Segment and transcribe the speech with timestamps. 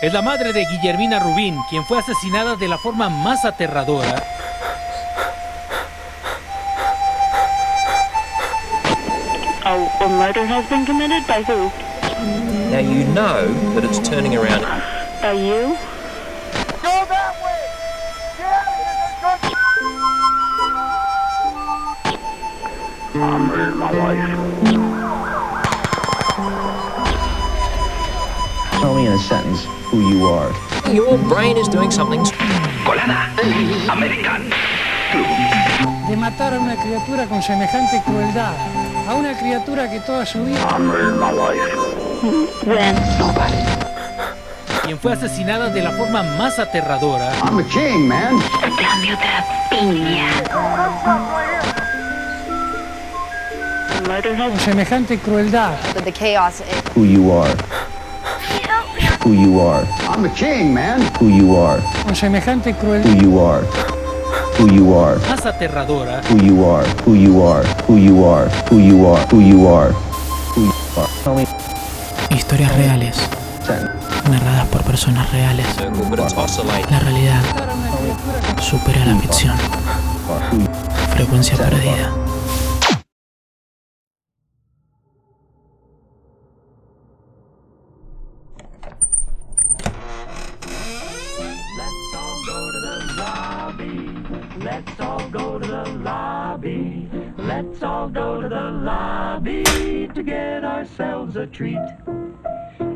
[0.00, 4.22] Es la madre de Guillermina Rubín, quien fue asesinada de la forma más aterradora.
[9.66, 11.70] Oh, a murder has been committed by who?
[12.70, 14.62] Now you know that it's turning around.
[15.22, 15.76] By you?
[28.80, 30.50] Tell me in a sentence who you are.
[30.92, 32.20] Your brain is doing something.
[32.84, 33.30] Colada.
[33.90, 34.50] American.
[35.12, 36.08] Club.
[36.08, 38.54] de matar a una criatura con semejante crueldad,
[39.08, 40.60] a una criatura que toda su vida
[44.84, 47.32] quien fue asesinada de la forma más aterradora.
[47.42, 48.38] I'm a king, man.
[48.76, 49.26] Cambio de
[49.70, 50.28] piña.
[53.96, 56.62] A murder has con semejante crueldad, the chaos
[56.94, 57.83] Who you are.
[59.24, 59.86] Who you are.
[60.06, 61.00] I'm a king, man.
[61.18, 61.80] Who you are.
[62.04, 63.62] con semejante Who crueldad, you are.
[64.58, 65.18] Who you are.
[65.28, 66.20] Más aterradora.
[66.30, 66.86] Who you are.
[67.06, 67.64] Who you are.
[67.88, 68.50] Who you are.
[68.70, 69.26] Who you are.
[69.32, 69.92] Who you are.
[70.54, 70.72] Who you
[71.36, 71.44] are.
[72.28, 73.16] Historias reales,
[74.30, 75.66] narradas por personas reales.
[76.90, 77.40] La realidad
[78.60, 79.56] supera la ficción.
[80.52, 80.68] Who
[81.14, 82.23] Frecuencia perdida.
[101.54, 101.78] Treat.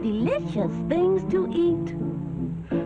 [0.03, 1.95] delicious things to eat.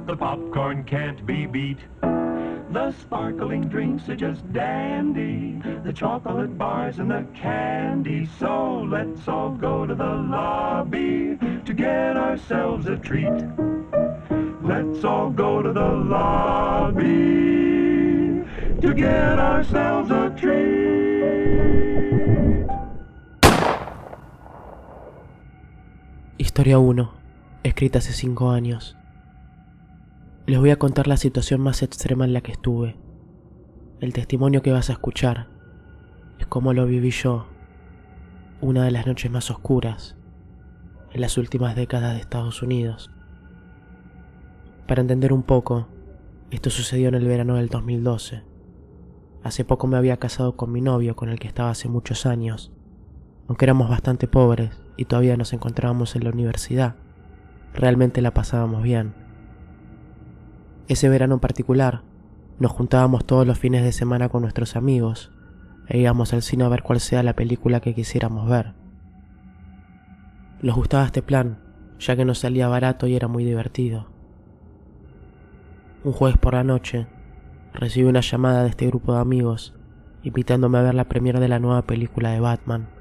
[0.07, 1.79] The popcorn can't be beat.
[2.03, 5.63] The sparkling drinks are just dandy.
[5.83, 8.29] The chocolate bars and the candy.
[8.39, 13.43] So let's all go to the lobby to get ourselves a treat.
[14.63, 17.05] Let's all go to the lobby
[18.83, 21.92] to get ourselves a treat.
[26.53, 27.11] Historia 1,
[27.63, 28.99] escrita hace 5 años.
[30.45, 32.95] Les voy a contar la situación más extrema en la que estuve.
[34.01, 35.49] El testimonio que vas a escuchar
[36.39, 37.47] es cómo lo viví yo,
[38.61, 40.19] una de las noches más oscuras
[41.11, 43.11] en las últimas décadas de Estados Unidos.
[44.87, 45.89] Para entender un poco,
[46.51, 48.43] esto sucedió en el verano del 2012.
[49.43, 52.75] Hace poco me había casado con mi novio, con el que estaba hace muchos años.
[53.49, 56.95] Aunque éramos bastante pobres y todavía nos encontrábamos en la universidad,
[57.75, 59.15] realmente la pasábamos bien.
[60.87, 62.03] Ese verano en particular,
[62.61, 65.33] nos juntábamos todos los fines de semana con nuestros amigos
[65.89, 68.75] e íbamos al cine a ver cuál sea la película que quisiéramos ver.
[70.63, 71.59] Nos gustaba este plan,
[71.99, 74.07] ya que nos salía barato y era muy divertido.
[76.05, 77.09] Un jueves por la noche,
[77.75, 79.75] recibí una llamada de este grupo de amigos
[80.23, 82.92] invitándome a ver la premiere de la nueva película de Batman.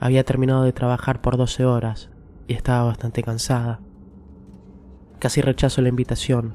[0.00, 2.08] Había terminado de trabajar por 12 horas
[2.46, 3.80] y estaba bastante cansada.
[5.18, 6.52] Casi rechazo la invitación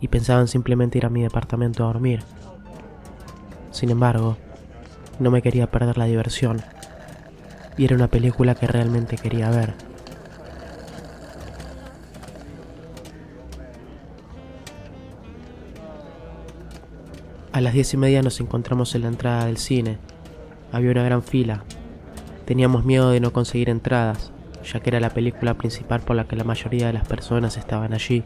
[0.00, 2.22] y pensaba en simplemente ir a mi departamento a dormir.
[3.70, 4.38] Sin embargo,
[5.18, 6.62] no me quería perder la diversión
[7.76, 9.74] y era una película que realmente quería ver.
[17.52, 19.98] A las diez y media nos encontramos en la entrada del cine.
[20.72, 21.64] Había una gran fila.
[22.48, 24.32] Teníamos miedo de no conseguir entradas,
[24.64, 27.92] ya que era la película principal por la que la mayoría de las personas estaban
[27.92, 28.24] allí.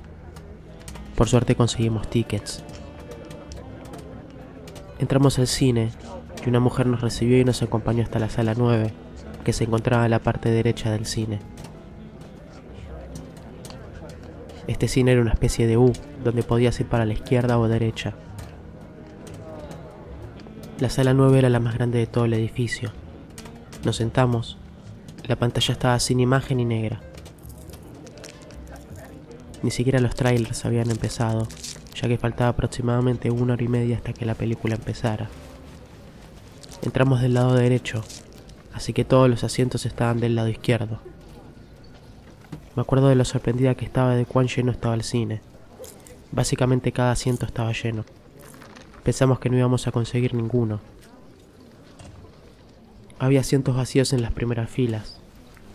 [1.16, 2.62] Por suerte conseguimos tickets.
[5.00, 5.90] Entramos al cine
[6.46, 8.92] y una mujer nos recibió y nos acompañó hasta la sala 9,
[9.42, 11.40] que se encontraba en la parte derecha del cine.
[14.68, 18.14] Este cine era una especie de U, donde podías ir para la izquierda o derecha.
[20.78, 22.92] La sala 9 era la más grande de todo el edificio.
[23.84, 24.56] Nos sentamos.
[25.24, 27.00] La pantalla estaba sin imagen y negra.
[29.62, 31.48] Ni siquiera los trailers habían empezado,
[31.94, 35.28] ya que faltaba aproximadamente una hora y media hasta que la película empezara.
[36.82, 38.04] Entramos del lado derecho,
[38.72, 41.00] así que todos los asientos estaban del lado izquierdo.
[42.76, 45.40] Me acuerdo de lo sorprendida que estaba de cuán lleno estaba el cine.
[46.30, 48.04] Básicamente cada asiento estaba lleno.
[49.02, 50.80] Pensamos que no íbamos a conseguir ninguno.
[53.22, 55.16] Había asientos vacíos en las primeras filas,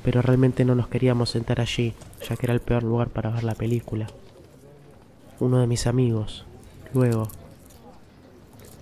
[0.03, 1.94] pero realmente no nos queríamos sentar allí,
[2.27, 4.07] ya que era el peor lugar para ver la película.
[5.39, 6.44] Uno de mis amigos,
[6.94, 7.29] luego,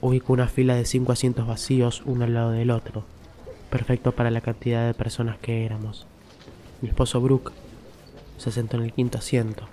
[0.02, 3.04] ubicó una fila de cinco asientos vacíos uno al lado del otro,
[3.70, 6.08] perfecto para la cantidad de personas que éramos.
[6.82, 7.52] Mi esposo Brooke
[8.40, 9.68] se sentó en el quinto asiento,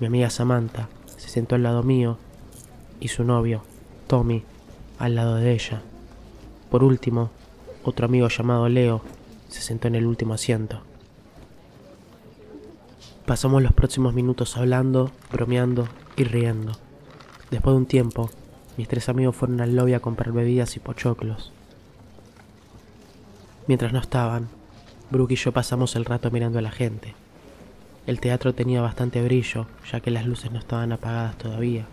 [0.00, 2.18] Mi amiga Samantha se sentó al lado mío
[3.00, 3.62] y su novio,
[4.06, 4.42] Tommy,
[4.98, 5.80] al lado de ella.
[6.70, 7.30] Por último,
[7.86, 9.00] otro amigo llamado Leo
[9.48, 10.80] se sentó en el último asiento.
[13.26, 16.72] Pasamos los próximos minutos hablando, bromeando y riendo.
[17.50, 18.30] Después de un tiempo,
[18.76, 21.52] mis tres amigos fueron al lobby a comprar bebidas y pochoclos.
[23.68, 24.48] Mientras no estaban,
[25.10, 27.14] Brooke y yo pasamos el rato mirando a la gente.
[28.06, 31.86] El teatro tenía bastante brillo, ya que las luces no estaban apagadas todavía.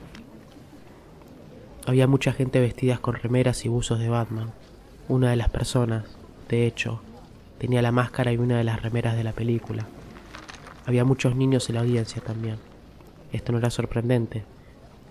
[1.85, 4.51] Había mucha gente vestidas con remeras y buzos de Batman.
[5.09, 6.05] Una de las personas,
[6.47, 7.01] de hecho,
[7.57, 9.85] tenía la máscara y una de las remeras de la película.
[10.85, 12.55] Había muchos niños en la audiencia también.
[13.33, 14.45] Esto no era sorprendente,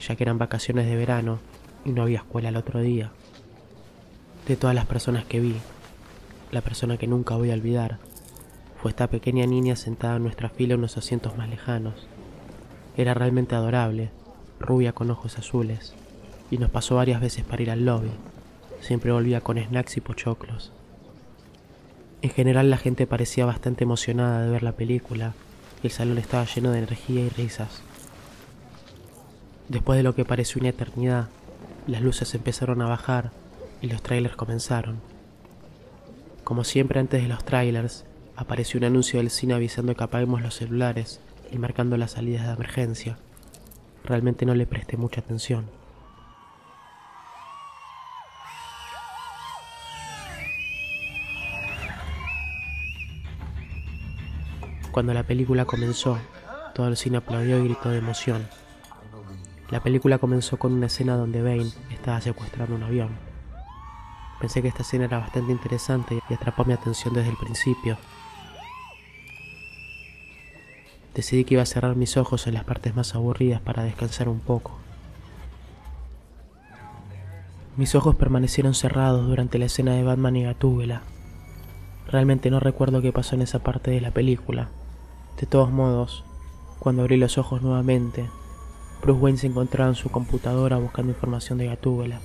[0.00, 1.40] ya que eran vacaciones de verano
[1.84, 3.10] y no había escuela el otro día.
[4.48, 5.56] De todas las personas que vi,
[6.52, 7.98] la persona que nunca voy a olvidar
[8.80, 12.06] fue esta pequeña niña sentada en nuestra fila en unos asientos más lejanos.
[12.96, 14.10] Era realmente adorable,
[14.58, 15.92] rubia con ojos azules,
[16.50, 18.10] y nos pasó varias veces para ir al lobby.
[18.82, 20.73] Siempre volvía con snacks y pochoclos.
[22.20, 25.34] En general la gente parecía bastante emocionada de ver la película
[25.82, 27.81] y el salón estaba lleno de energía y risas.
[29.69, 31.29] Después de lo que pareció una eternidad,
[31.87, 33.31] las luces empezaron a bajar
[33.81, 35.00] y los trailers comenzaron.
[36.43, 38.05] Como siempre antes de los trailers,
[38.35, 41.20] apareció un anuncio del cine avisando que apaguemos los celulares
[41.52, 43.17] y marcando las salidas de emergencia.
[44.05, 45.81] Realmente no le presté mucha atención.
[54.92, 56.18] Cuando la película comenzó,
[56.74, 58.46] todo el cine aplaudió y gritó de emoción.
[59.70, 63.08] La película comenzó con una escena donde Bane estaba secuestrando un avión.
[64.38, 67.96] Pensé que esta escena era bastante interesante y atrapó mi atención desde el principio.
[71.14, 74.40] Decidí que iba a cerrar mis ojos en las partes más aburridas para descansar un
[74.40, 74.78] poco.
[77.78, 81.00] Mis ojos permanecieron cerrados durante la escena de Batman y Gatúbela.
[82.08, 84.68] Realmente no recuerdo qué pasó en esa parte de la película.
[85.40, 86.25] De todos modos,
[86.79, 88.29] cuando abrí los ojos nuevamente,
[89.02, 92.20] Bruce Wayne se encontraba en su computadora buscando información de Gatúbela.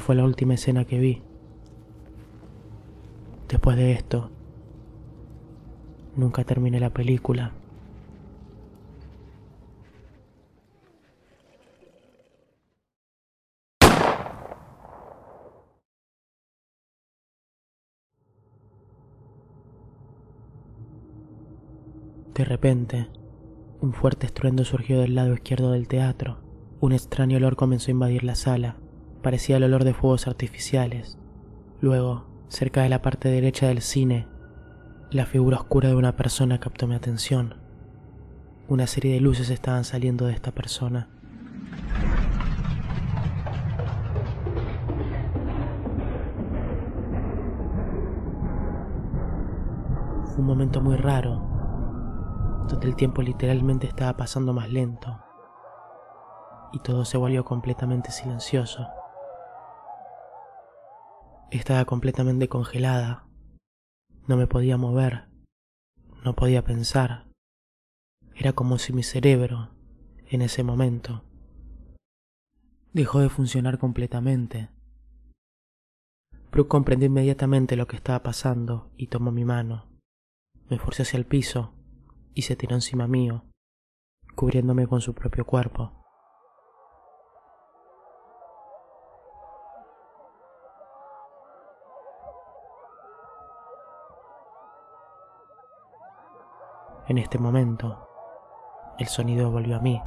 [0.00, 1.22] Fue la última escena que vi.
[3.48, 4.30] Después de esto,
[6.16, 7.52] nunca terminé la película.
[22.34, 23.08] De repente,
[23.80, 26.38] un fuerte estruendo surgió del lado izquierdo del teatro.
[26.80, 28.76] Un extraño olor comenzó a invadir la sala.
[29.22, 31.18] Parecía el olor de fuegos artificiales.
[31.80, 34.26] Luego, cerca de la parte derecha del cine,
[35.10, 37.56] la figura oscura de una persona captó mi atención.
[38.68, 41.08] Una serie de luces estaban saliendo de esta persona.
[50.24, 51.42] Fue un momento muy raro,
[52.68, 55.18] donde el tiempo literalmente estaba pasando más lento
[56.72, 58.86] y todo se volvió completamente silencioso.
[61.50, 63.26] Estaba completamente congelada.
[64.28, 65.28] No me podía mover.
[66.24, 67.26] No podía pensar.
[68.36, 69.74] Era como si mi cerebro,
[70.28, 71.24] en ese momento,
[72.92, 74.70] dejó de funcionar completamente.
[76.52, 79.88] Brooke comprendió inmediatamente lo que estaba pasando y tomó mi mano.
[80.68, 81.74] Me forcé hacia el piso
[82.32, 83.44] y se tiró encima mío,
[84.36, 85.99] cubriéndome con su propio cuerpo.
[97.10, 98.08] En este momento,
[98.96, 100.00] el sonido volvió a mí.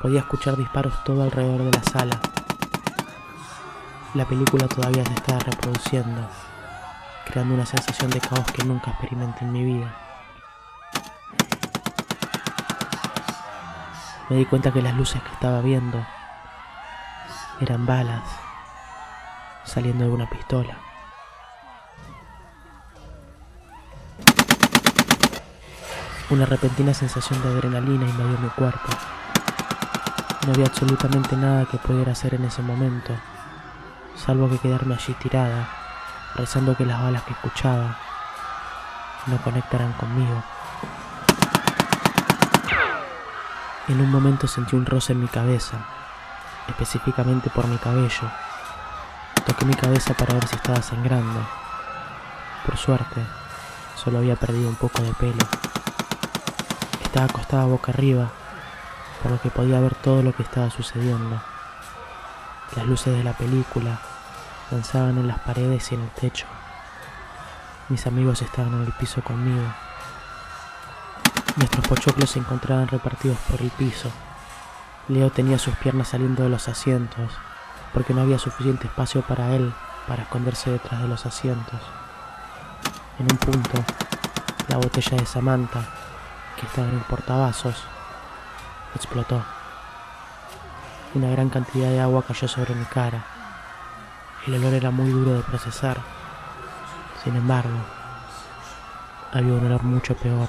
[0.00, 2.20] Podía escuchar disparos todo alrededor de la sala.
[4.14, 6.28] La película todavía se estaba reproduciendo,
[7.26, 9.96] creando una sensación de caos que nunca experimenté en mi vida.
[14.28, 16.06] Me di cuenta que las luces que estaba viendo
[17.60, 18.22] eran balas
[19.70, 20.78] saliendo de una pistola.
[26.28, 28.88] Una repentina sensación de adrenalina invadió mi cuerpo.
[30.44, 33.14] No había absolutamente nada que pudiera hacer en ese momento,
[34.16, 35.68] salvo que quedarme allí tirada,
[36.34, 37.96] rezando que las balas que escuchaba
[39.26, 40.42] no conectaran conmigo.
[43.86, 45.76] En un momento sentí un roce en mi cabeza,
[46.66, 48.49] específicamente por mi cabello.
[49.46, 51.46] Toqué mi cabeza para ver si estaba sangrando.
[52.66, 53.20] Por suerte,
[53.96, 55.44] solo había perdido un poco de pelo.
[57.02, 58.30] Estaba acostada boca arriba,
[59.22, 61.40] por lo que podía ver todo lo que estaba sucediendo.
[62.76, 64.00] Las luces de la película
[64.70, 66.46] danzaban en las paredes y en el techo.
[67.88, 69.66] Mis amigos estaban en el piso conmigo.
[71.56, 74.10] Nuestros pochoclos se encontraban repartidos por el piso.
[75.08, 77.32] Leo tenía sus piernas saliendo de los asientos,
[77.92, 79.72] porque no había suficiente espacio para él
[80.06, 81.80] para esconderse detrás de los asientos.
[83.18, 83.84] En un punto,
[84.68, 85.82] la botella de Samantha,
[86.58, 87.84] que estaba en el portavasos,
[88.94, 89.42] explotó.
[91.14, 93.24] Una gran cantidad de agua cayó sobre mi cara.
[94.46, 95.98] El olor era muy duro de procesar.
[97.22, 97.78] Sin embargo,
[99.32, 100.48] había un olor mucho peor.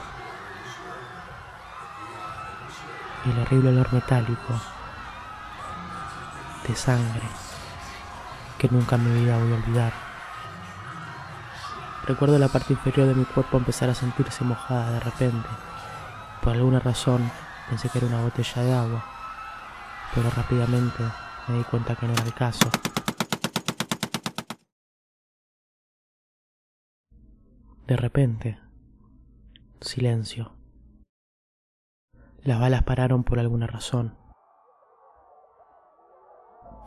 [3.26, 4.60] El horrible olor metálico
[6.76, 7.28] sangre
[8.58, 9.94] que nunca en mi vida voy a olvidar.
[12.06, 15.50] Recuerdo la parte inferior de mi cuerpo empezar a sentirse mojada de repente.
[16.44, 17.32] Por alguna razón
[17.70, 19.06] pensé que era una botella de agua,
[20.14, 21.04] pero rápidamente
[21.48, 22.70] me di cuenta que no era el caso.
[27.88, 28.60] De repente,
[29.82, 30.54] silencio.
[32.44, 34.21] Las balas pararon por alguna razón.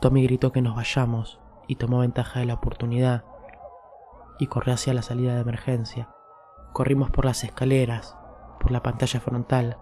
[0.04, 3.24] Tommy gritó que nos vayamos y tomó ventaja de la oportunidad
[4.38, 6.10] y corrió hacia la salida de emergencia.
[6.74, 8.14] Corrimos por las escaleras,
[8.60, 9.78] por la pantalla frontal,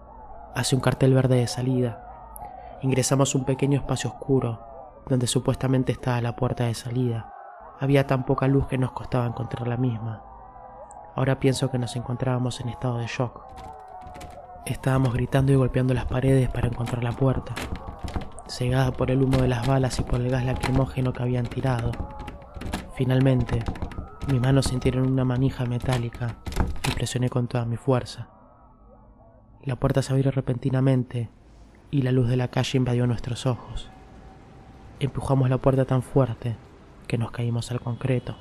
[0.55, 2.79] hacia un cartel verde de salida.
[2.83, 4.61] Ingresamos un pequeño espacio oscuro,
[5.09, 7.29] donde supuestamente estaba la puerta de salida.
[7.81, 10.23] Había tan poca luz que nos costaba encontrar la misma.
[11.17, 13.41] Ahora pienso que nos encontrábamos en estado de shock.
[14.65, 17.53] Estábamos gritando y golpeando las paredes para encontrar la puerta,
[18.53, 21.91] cegada por el humo de las balas y por el gas lacrimógeno que habían tirado.
[22.95, 23.63] Finalmente,
[24.31, 26.35] mis manos sintieron una manija metálica
[26.87, 28.27] y presioné con toda mi fuerza.
[29.63, 31.29] La puerta se abrió repentinamente
[31.89, 33.89] y la luz de la calle invadió nuestros ojos.
[34.99, 36.55] Empujamos la puerta tan fuerte
[37.07, 38.35] que nos caímos al concreto.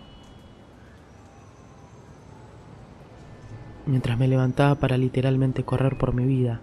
[3.86, 6.60] Mientras me levantaba para literalmente correr por mi vida,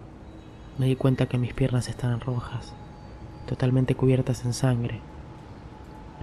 [0.77, 2.73] me di cuenta que mis piernas estaban rojas,
[3.49, 4.99] totalmente cubiertas en sangre.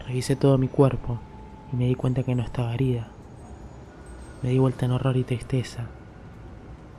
[0.07, 1.19] Revisé todo mi cuerpo
[1.73, 3.09] y me di cuenta que no estaba herida.
[4.43, 5.87] Me di vuelta en horror y tristeza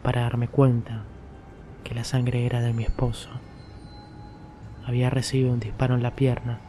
[0.04, 1.06] para darme cuenta
[1.86, 3.30] que la sangre era de mi esposo.
[4.86, 6.60] Había recibido un disparo en la pierna.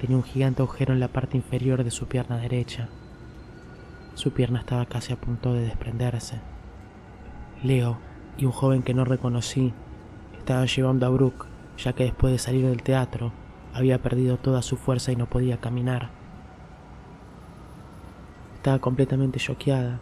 [0.00, 2.88] Tenía un gigante agujero en la parte inferior de su pierna derecha.
[4.14, 6.40] Su pierna estaba casi a punto de desprenderse.
[7.62, 7.98] Leo
[8.38, 9.72] y un joven que no reconocí
[10.36, 11.49] estaban llevando a Brooke,
[11.82, 13.32] ya que después de salir del teatro
[13.72, 16.10] había perdido toda su fuerza y no podía caminar.
[18.56, 20.00] Estaba completamente choqueada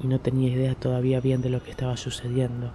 [0.00, 2.72] y no tenía idea todavía bien de lo que estaba sucediendo.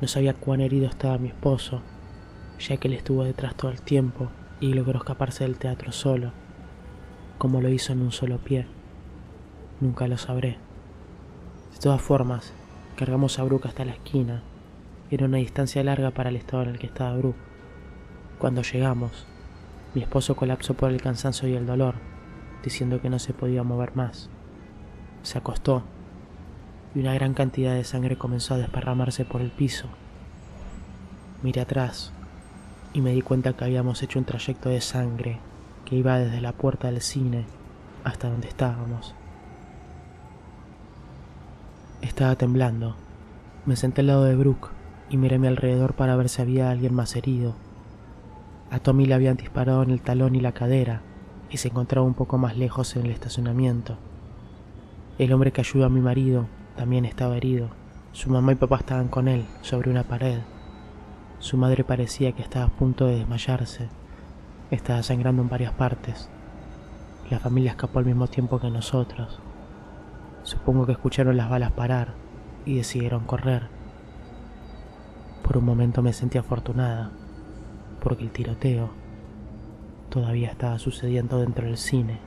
[0.00, 1.82] No sabía cuán herido estaba mi esposo,
[2.58, 4.28] ya que él estuvo detrás todo el tiempo
[4.60, 6.32] y logró escaparse del teatro solo,
[7.38, 8.66] como lo hizo en un solo pie.
[9.80, 10.58] Nunca lo sabré.
[11.72, 12.52] De todas formas,
[12.96, 14.42] cargamos a Brooke hasta la esquina.
[15.10, 17.36] Era una distancia larga para el estado en el que estaba Brooke.
[18.38, 19.26] Cuando llegamos,
[19.92, 21.96] mi esposo colapsó por el cansancio y el dolor,
[22.62, 24.30] diciendo que no se podía mover más.
[25.24, 25.82] Se acostó
[26.94, 29.88] y una gran cantidad de sangre comenzó a desparramarse por el piso.
[31.42, 32.12] Miré atrás
[32.92, 35.40] y me di cuenta que habíamos hecho un trayecto de sangre
[35.86, 37.46] que iba desde la puerta del cine
[38.04, 39.16] hasta donde estábamos.
[42.00, 42.94] Estaba temblando.
[43.66, 44.79] Me senté al lado de Brooke
[45.10, 47.54] y miré a mi alrededor para ver si había alguien más herido.
[48.70, 51.02] A Tommy le habían disparado en el talón y la cadera
[51.50, 53.96] y se encontraba un poco más lejos en el estacionamiento.
[55.18, 57.68] El hombre que ayudó a mi marido también estaba herido.
[58.12, 60.38] Su mamá y papá estaban con él, sobre una pared.
[61.40, 63.88] Su madre parecía que estaba a punto de desmayarse.
[64.70, 66.28] Estaba sangrando en varias partes.
[67.28, 69.40] La familia escapó al mismo tiempo que nosotros.
[70.44, 72.14] Supongo que escucharon las balas parar
[72.64, 73.79] y decidieron correr.
[75.50, 77.10] Por un momento me sentí afortunada,
[78.00, 78.88] porque el tiroteo
[80.08, 82.20] todavía estaba sucediendo dentro del cine.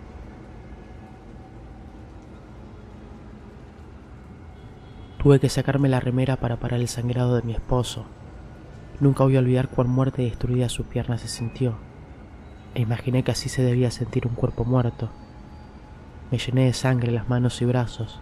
[5.19, 8.03] Tuve que sacarme la remera para parar el sangrado de mi esposo.
[8.99, 11.75] Nunca voy a olvidar cuán muerta y destruida su pierna se sintió.
[12.75, 15.07] E imaginé que así se debía sentir un cuerpo muerto.
[16.29, 18.19] Me llené de sangre las manos y brazos.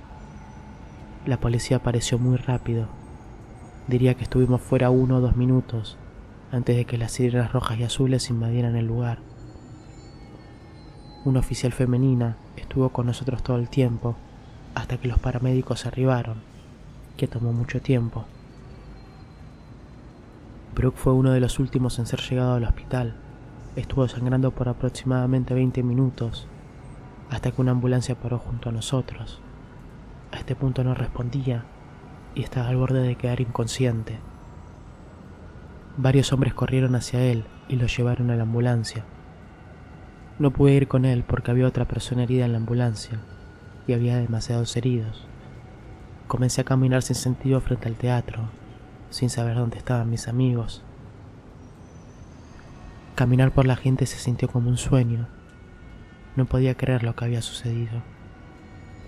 [1.25, 3.00] La policía apareció muy rápido.
[3.87, 5.97] Diría que estuvimos fuera uno o dos minutos
[6.51, 9.19] antes de que las sirenas rojas y azules invadieran el lugar.
[11.23, 14.15] Una oficial femenina estuvo con nosotros todo el tiempo
[14.75, 16.37] hasta que los paramédicos arribaron,
[17.17, 18.25] que tomó mucho tiempo.
[20.75, 23.15] Brooke fue uno de los últimos en ser llegado al hospital.
[23.75, 26.47] Estuvo sangrando por aproximadamente 20 minutos
[27.29, 29.41] hasta que una ambulancia paró junto a nosotros.
[30.31, 31.65] A este punto no respondía
[32.35, 34.19] y estaba al borde de quedar inconsciente.
[35.97, 39.03] Varios hombres corrieron hacia él y lo llevaron a la ambulancia.
[40.39, 43.19] No pude ir con él porque había otra persona herida en la ambulancia
[43.87, 45.27] y había demasiados heridos.
[46.27, 48.49] Comencé a caminar sin sentido frente al teatro,
[49.09, 50.81] sin saber dónde estaban mis amigos.
[53.15, 55.27] Caminar por la gente se sintió como un sueño.
[56.35, 58.01] No podía creer lo que había sucedido.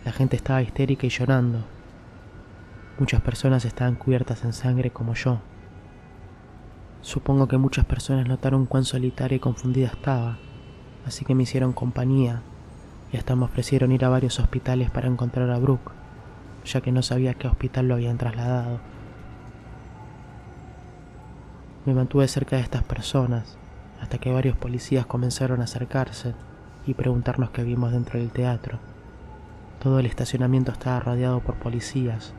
[0.03, 1.63] La gente estaba histérica y llorando.
[2.99, 5.39] Muchas personas estaban cubiertas en sangre como yo.
[7.01, 10.37] Supongo que muchas personas notaron cuán solitaria y confundida estaba,
[11.03, 12.43] así que me hicieron compañía
[13.11, 15.91] y hasta me ofrecieron ir a varios hospitales para encontrar a Brooke,
[16.65, 18.79] ya que no sabía a qué hospital lo habían trasladado.
[21.87, 23.57] Me mantuve cerca de estas personas
[24.01, 26.35] hasta que varios policías comenzaron a acercarse
[26.85, 28.77] y preguntarnos qué vimos dentro del teatro.
[29.81, 32.35] Todo el estacionamiento estaba rodeado por policías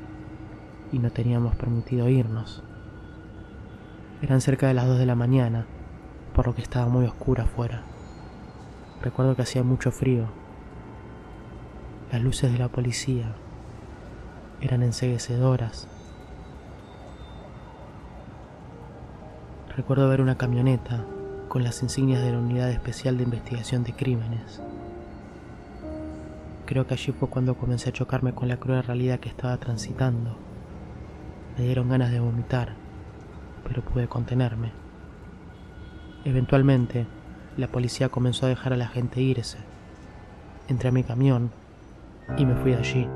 [0.95, 2.63] y no teníamos permitido irnos.
[4.23, 5.67] Eran cerca de las 2 de la mañana,
[6.35, 7.83] por lo que estaba muy oscuro afuera.
[9.03, 10.27] Recuerdo que hacía mucho frío.
[12.13, 13.35] Las luces de la policía
[14.61, 15.89] eran enseguecedoras.
[19.77, 21.05] Recuerdo ver una camioneta
[21.49, 24.63] con las insignias de la Unidad Especial de Investigación de Crímenes.
[26.67, 30.54] Creo que allí fue cuando comencé a chocarme con la cruel realidad que estaba transitando.
[31.57, 32.71] Me dieron ganas de vomitar,
[33.67, 34.73] pero pude contenerme.
[36.25, 37.07] Eventualmente,
[37.57, 39.59] la policía comenzó a dejar a la gente irse.
[40.67, 41.51] Entré a mi camión
[42.37, 43.09] y me fui de allí.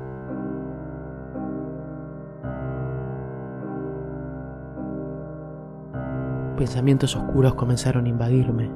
[6.57, 8.69] Pensamientos oscuros comenzaron a invadirme.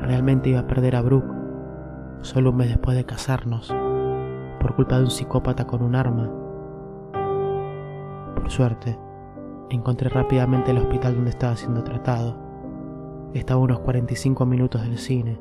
[0.00, 1.32] Realmente iba a perder a Brooke,
[2.22, 3.72] solo un mes después de casarnos,
[4.60, 6.41] por culpa de un psicópata con un arma.
[8.42, 8.98] Por suerte,
[9.70, 12.36] encontré rápidamente el hospital donde estaba siendo tratado.
[13.34, 15.38] Estaba a unos 45 minutos del cine.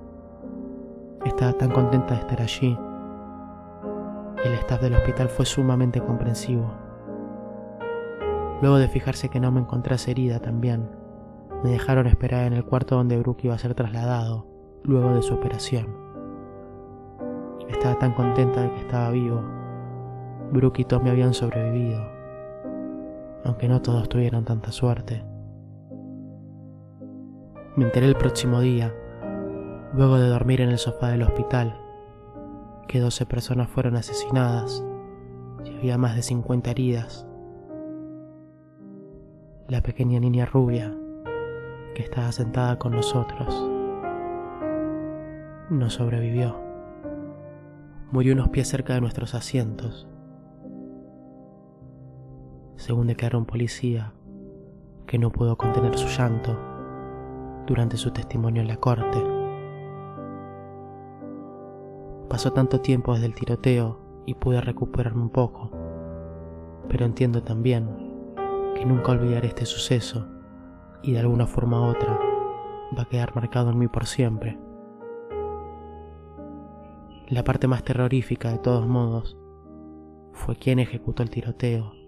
[1.25, 2.77] Estaba tan contenta de estar allí.
[4.45, 6.71] El staff del hospital fue sumamente comprensivo.
[8.61, 10.87] Luego de fijarse que no me encontrase herida también,
[11.63, 14.45] me dejaron esperar en el cuarto donde Brooke iba a ser trasladado
[14.83, 15.87] luego de su operación.
[17.67, 19.41] Estaba tan contenta de que estaba vivo.
[20.51, 22.20] Brooke y Tommy habían sobrevivido,
[23.43, 25.23] aunque no todos tuvieron tanta suerte.
[27.75, 28.93] Me enteré el próximo día,
[29.93, 31.79] luego de dormir en el sofá del hospital,
[32.87, 34.83] que 12 personas fueron asesinadas
[35.63, 37.25] y había más de 50 heridas.
[39.67, 40.93] La pequeña niña rubia
[41.95, 43.69] que estaba sentada con nosotros.
[45.69, 46.59] No sobrevivió.
[48.11, 50.07] Murió unos pies cerca de nuestros asientos.
[52.81, 54.11] Según declaró un policía,
[55.05, 56.57] que no pudo contener su llanto
[57.67, 59.23] durante su testimonio en la corte.
[62.27, 65.69] Pasó tanto tiempo desde el tiroteo y pude recuperarme un poco,
[66.89, 67.87] pero entiendo también
[68.73, 70.27] que nunca olvidaré este suceso
[71.03, 72.19] y de alguna forma u otra
[72.97, 74.57] va a quedar marcado en mí por siempre.
[77.27, 79.37] La parte más terrorífica de todos modos
[80.33, 82.00] fue quien ejecutó el tiroteo.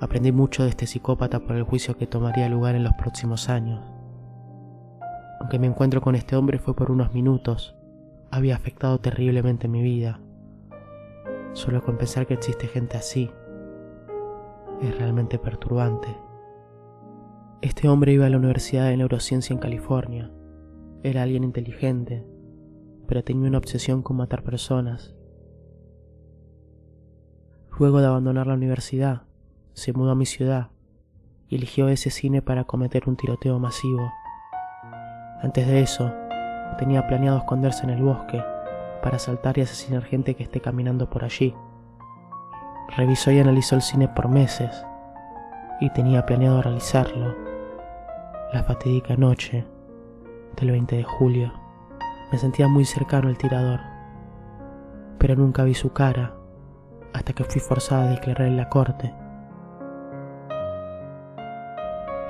[0.00, 3.84] Aprendí mucho de este psicópata por el juicio que tomaría lugar en los próximos años.
[5.40, 7.76] Aunque mi encuentro con este hombre fue por unos minutos,
[8.30, 10.20] había afectado terriblemente mi vida.
[11.52, 13.30] Solo con pensar que existe gente así
[14.80, 16.08] es realmente perturbante.
[17.60, 20.30] Este hombre iba a la Universidad de Neurociencia en California.
[21.02, 22.24] Era alguien inteligente,
[23.08, 25.16] pero tenía una obsesión con matar personas.
[27.78, 29.27] Luego de abandonar la universidad,
[29.78, 30.68] se mudó a mi ciudad
[31.48, 34.12] y eligió ese cine para cometer un tiroteo masivo.
[35.42, 36.12] Antes de eso,
[36.78, 38.42] tenía planeado esconderse en el bosque
[39.02, 41.54] para asaltar y asesinar gente que esté caminando por allí.
[42.96, 44.84] Revisó y analizó el cine por meses
[45.80, 47.34] y tenía planeado realizarlo
[48.52, 49.64] la fatídica noche
[50.56, 51.52] del 20 de julio.
[52.32, 53.80] Me sentía muy cercano al tirador,
[55.18, 56.34] pero nunca vi su cara
[57.12, 59.14] hasta que fui forzada a declarar en la corte.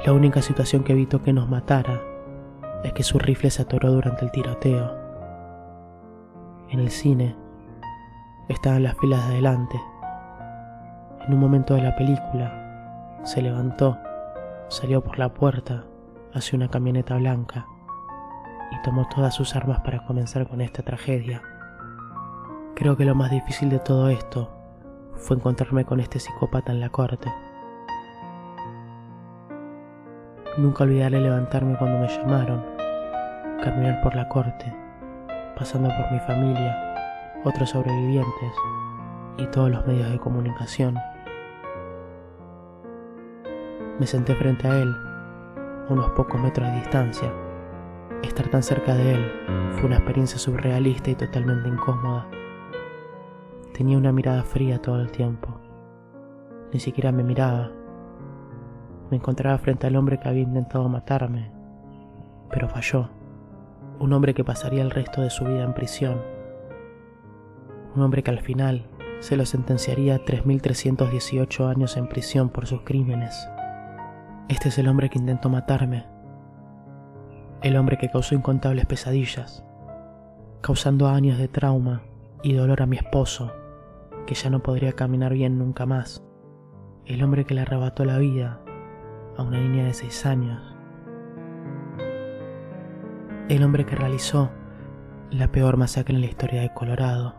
[0.08, 2.00] La única situación que evitó que nos matara
[2.82, 4.90] es que su rifle se atoró durante el tiroteo.
[6.70, 7.36] En el cine
[8.48, 9.78] estaban las filas de adelante.
[11.26, 13.98] En un momento de la película se levantó,
[14.68, 15.84] salió por la puerta
[16.32, 17.66] hacia una camioneta blanca
[18.72, 21.42] y tomó todas sus armas para comenzar con esta tragedia.
[22.76, 24.50] Creo que lo más difícil de todo esto
[25.16, 27.30] fue encontrarme con este psicópata en la corte.
[30.58, 32.64] Nunca olvidaré levantarme cuando me llamaron,
[33.62, 34.74] caminar por la corte,
[35.56, 36.96] pasando por mi familia,
[37.44, 38.52] otros sobrevivientes
[39.36, 40.98] y todos los medios de comunicación.
[44.00, 44.92] Me senté frente a él,
[45.88, 47.32] a unos pocos metros de distancia.
[48.24, 49.32] Estar tan cerca de él
[49.74, 52.26] fue una experiencia surrealista y totalmente incómoda.
[53.74, 55.56] Tenía una mirada fría todo el tiempo.
[56.72, 57.70] Ni siquiera me miraba.
[59.10, 61.50] Me encontraba frente al hombre que había intentado matarme,
[62.50, 63.08] pero falló.
[63.98, 66.20] Un hombre que pasaría el resto de su vida en prisión.
[67.96, 68.86] Un hombre que al final
[69.20, 73.48] se lo sentenciaría a 3.318 años en prisión por sus crímenes.
[74.48, 76.06] Este es el hombre que intentó matarme.
[77.62, 79.64] El hombre que causó incontables pesadillas,
[80.60, 82.02] causando años de trauma
[82.42, 83.52] y dolor a mi esposo,
[84.26, 86.22] que ya no podría caminar bien nunca más.
[87.04, 88.60] El hombre que le arrebató la vida
[89.38, 90.60] a una niña de seis años.
[93.48, 94.50] El hombre que realizó
[95.30, 97.37] la peor masacre en la historia de Colorado.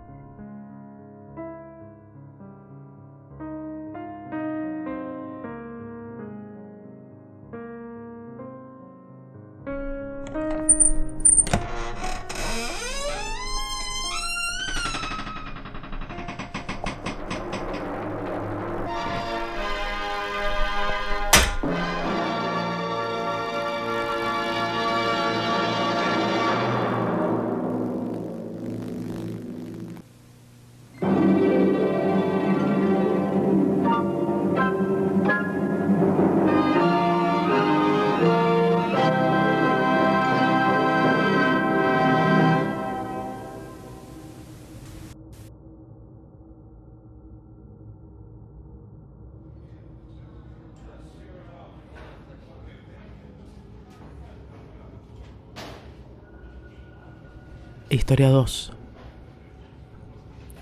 [57.92, 58.72] Historia 2.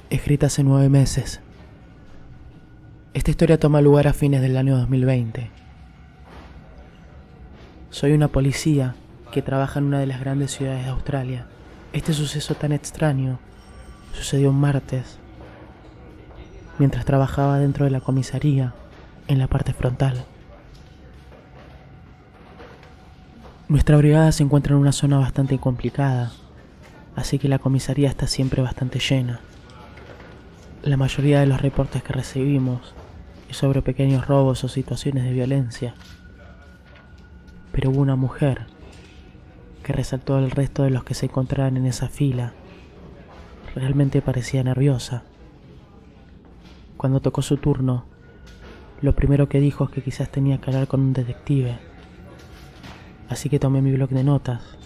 [0.10, 1.42] Escrita hace nueve meses.
[3.14, 5.52] Esta historia toma lugar a fines del año 2020.
[7.90, 8.96] Soy una policía
[9.34, 11.48] que trabaja en una de las grandes ciudades de Australia.
[11.92, 13.40] Este suceso tan extraño
[14.14, 15.20] sucedió un martes,
[16.80, 18.74] mientras trabajaba dentro de la comisaría,
[19.28, 20.24] en la parte frontal.
[23.68, 26.32] Nuestra brigada se encuentra en una zona bastante complicada,
[27.18, 29.42] así que la comisaría está siempre bastante llena.
[30.84, 32.94] La mayoría de los reportes que recibimos
[33.50, 35.96] es sobre pequeños robos o situaciones de violencia.
[37.72, 38.68] Pero hubo una mujer
[39.82, 42.54] que resaltó al resto de los que se encontraban en esa fila.
[43.74, 45.24] Realmente parecía nerviosa.
[46.98, 48.06] Cuando tocó su turno,
[49.02, 51.80] lo primero que dijo es que quizás tenía que hablar con un detective.
[53.28, 54.77] Así que tomé mi bloc de notas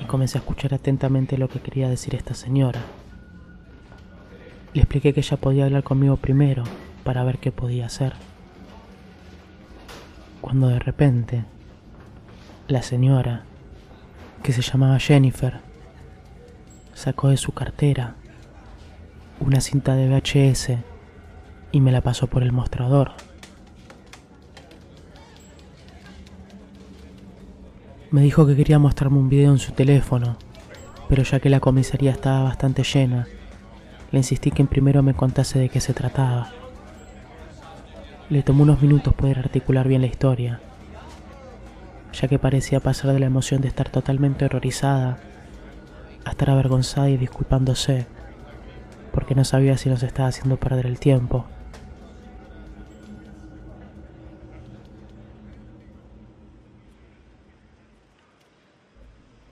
[0.00, 2.80] y comencé a escuchar atentamente lo que quería decir esta señora.
[4.72, 6.64] Le expliqué que ella podía hablar conmigo primero
[7.04, 8.14] para ver qué podía hacer.
[10.40, 11.44] Cuando de repente,
[12.68, 13.44] la señora,
[14.42, 15.60] que se llamaba Jennifer,
[16.92, 18.14] sacó de su cartera
[19.40, 20.78] una cinta de VHS
[21.72, 23.12] y me la pasó por el mostrador.
[28.14, 30.36] Me dijo que quería mostrarme un video en su teléfono,
[31.08, 33.26] pero ya que la comisaría estaba bastante llena,
[34.12, 36.52] le insistí que primero me contase de qué se trataba.
[38.30, 40.60] Le tomó unos minutos poder articular bien la historia,
[42.12, 45.18] ya que parecía pasar de la emoción de estar totalmente horrorizada
[46.24, 48.06] a estar avergonzada y disculpándose,
[49.10, 51.46] porque no sabía si nos estaba haciendo perder el tiempo.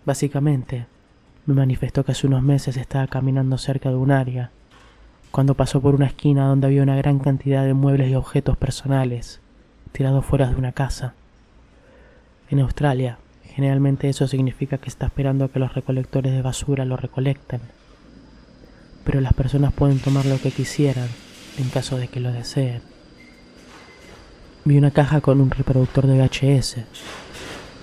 [0.05, 0.87] Básicamente,
[1.47, 4.51] me manifestó que hace unos meses estaba caminando cerca de un área,
[5.31, 9.41] cuando pasó por una esquina donde había una gran cantidad de muebles y objetos personales
[9.93, 11.15] tirados fuera de una casa.
[12.51, 16.97] En Australia, generalmente eso significa que está esperando a que los recolectores de basura lo
[16.97, 17.61] recolecten,
[19.05, 21.09] pero las personas pueden tomar lo que quisieran
[21.59, 22.83] en caso de que lo deseen.
[24.65, 26.77] Vi una caja con un reproductor de VHS.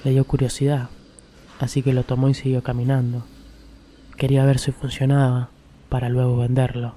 [0.05, 0.89] Le dio curiosidad,
[1.59, 3.23] así que lo tomó y siguió caminando.
[4.17, 5.49] Quería ver si funcionaba
[5.89, 6.95] para luego venderlo.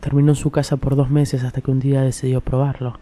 [0.00, 2.98] Terminó en su casa por dos meses hasta que un día decidió probarlo.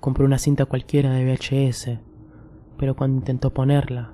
[0.00, 1.98] Compró una cinta cualquiera de VHS,
[2.78, 4.12] pero cuando intentó ponerla,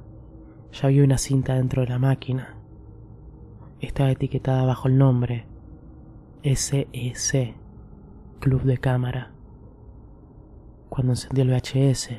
[0.72, 2.54] ya vio una cinta dentro de la máquina.
[3.80, 5.44] Estaba etiquetada bajo el nombre
[6.42, 7.54] SEC,
[8.40, 9.33] Club de Cámara.
[10.94, 12.10] Cuando encendió el VHS,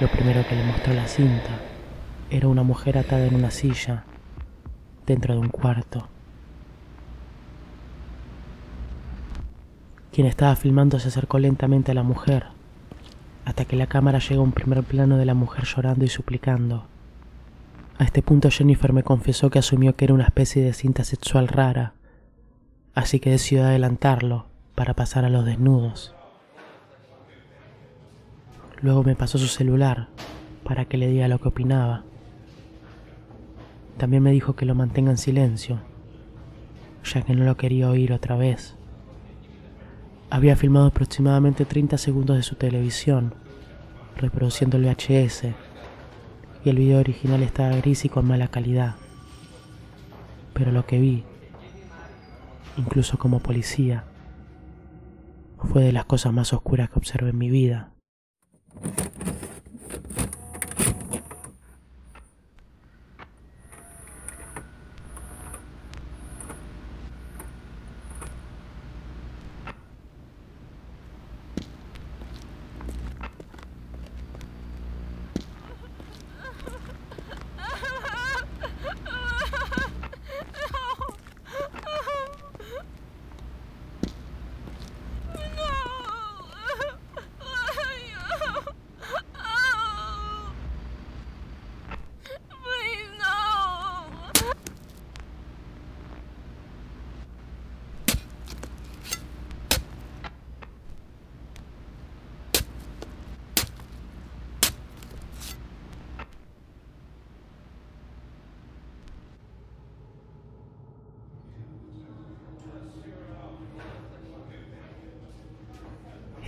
[0.00, 1.60] Lo primero que le mostró la cinta
[2.30, 4.02] era una mujer atada en una silla
[5.06, 6.08] dentro de un cuarto.
[10.14, 12.44] Quien estaba filmando se acercó lentamente a la mujer
[13.44, 16.84] hasta que la cámara llegó a un primer plano de la mujer llorando y suplicando.
[17.98, 21.48] A este punto Jennifer me confesó que asumió que era una especie de cinta sexual
[21.48, 21.94] rara,
[22.94, 24.46] así que decidió adelantarlo
[24.76, 26.14] para pasar a los desnudos.
[28.82, 30.06] Luego me pasó su celular
[30.62, 32.04] para que le diga lo que opinaba.
[33.96, 35.80] También me dijo que lo mantenga en silencio,
[37.02, 38.76] ya que no lo quería oír otra vez.
[40.34, 43.34] Había filmado aproximadamente 30 segundos de su televisión,
[44.16, 45.44] reproduciendo el VHS,
[46.64, 48.96] y el video original estaba gris y con mala calidad.
[50.52, 51.22] Pero lo que vi,
[52.76, 54.06] incluso como policía,
[55.56, 57.92] fue de las cosas más oscuras que observé en mi vida.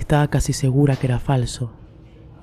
[0.07, 1.73] Estaba casi segura que era falso,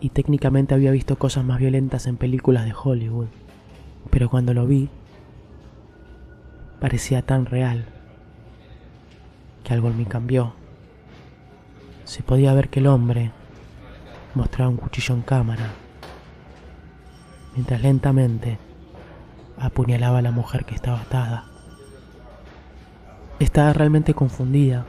[0.02, 3.28] y técnicamente había visto cosas más violentas en películas de Hollywood,
[4.10, 4.90] pero cuando lo vi,
[6.82, 7.86] parecía tan real
[9.64, 10.56] que algo en mí cambió.
[12.04, 13.32] Se podía ver que el hombre
[14.36, 15.72] mostraba un cuchillo en cámara,
[17.56, 18.58] mientras lentamente
[19.58, 21.46] apuñalaba a la mujer que estaba atada.
[23.40, 24.86] Estaba realmente confundida.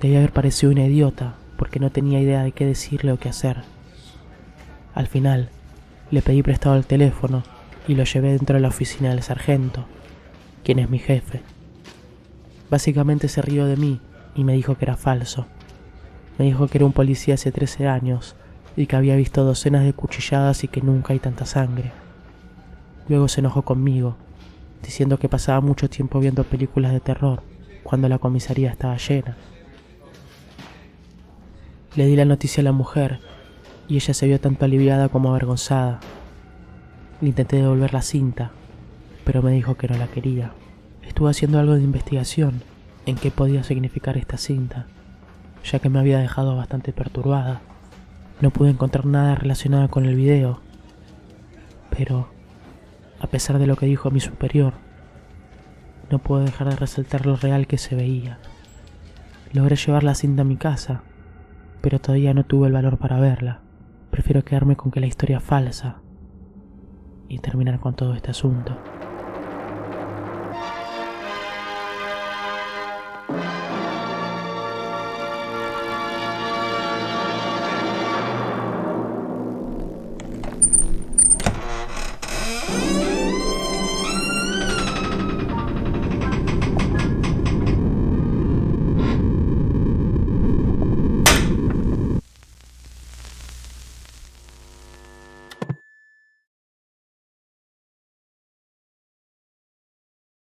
[0.00, 3.62] Debía haber parecido una idiota porque no tenía idea de qué decirle o qué hacer.
[4.94, 5.48] Al final,
[6.10, 7.42] le pedí prestado el teléfono
[7.88, 9.86] y lo llevé dentro de la oficina del sargento,
[10.62, 11.42] quien es mi jefe.
[12.70, 14.00] Básicamente se rió de mí
[14.34, 15.46] y me dijo que era falso.
[16.38, 18.36] Me dijo que era un policía hace 13 años
[18.76, 21.92] y que había visto docenas de cuchilladas y que nunca hay tanta sangre.
[23.08, 24.16] Luego se enojó conmigo,
[24.82, 27.42] diciendo que pasaba mucho tiempo viendo películas de terror
[27.82, 29.36] cuando la comisaría estaba llena.
[31.96, 33.20] Le di la noticia a la mujer
[33.86, 36.00] y ella se vio tanto aliviada como avergonzada.
[37.22, 38.50] Intenté devolver la cinta,
[39.24, 40.52] pero me dijo que no la quería.
[41.02, 42.62] Estuve haciendo algo de investigación
[43.06, 44.86] en qué podía significar esta cinta,
[45.64, 47.60] ya que me había dejado bastante perturbada.
[48.40, 50.60] No pude encontrar nada relacionado con el video,
[51.96, 52.28] pero
[53.20, 54.74] a pesar de lo que dijo mi superior,
[56.10, 58.38] no puedo dejar de resaltar lo real que se veía.
[59.52, 61.02] Logré llevar la cinta a mi casa,
[61.84, 63.60] pero todavía no tuve el valor para verla.
[64.10, 66.00] Prefiero quedarme con que la historia es falsa
[67.28, 68.74] y terminar con todo este asunto.